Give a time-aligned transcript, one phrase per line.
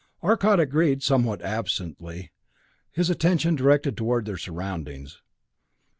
[0.23, 2.31] Arcot agreed somewhat absently,
[2.91, 5.21] his attention directed toward their surroundings.